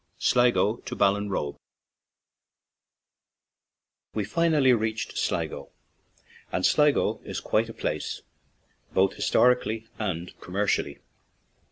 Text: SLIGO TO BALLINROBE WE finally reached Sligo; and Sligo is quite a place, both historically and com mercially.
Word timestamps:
SLIGO 0.17 0.77
TO 0.77 0.95
BALLINROBE 0.95 1.57
WE 4.15 4.23
finally 4.23 4.73
reached 4.73 5.15
Sligo; 5.15 5.69
and 6.51 6.65
Sligo 6.65 7.21
is 7.23 7.39
quite 7.39 7.69
a 7.69 7.73
place, 7.75 8.23
both 8.95 9.13
historically 9.13 9.85
and 9.99 10.31
com 10.39 10.55
mercially. 10.55 11.01